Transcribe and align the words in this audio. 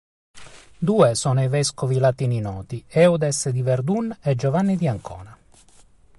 Due 0.79 1.13
sono 1.13 1.43
i 1.43 1.47
vescovi 1.47 1.99
latini 1.99 2.39
noti: 2.39 2.83
Eudes 2.87 3.49
di 3.49 3.61
Verdun 3.61 4.17
e 4.23 4.33
Giovanni 4.33 4.75
di 4.75 4.87
Ancona. 4.87 5.37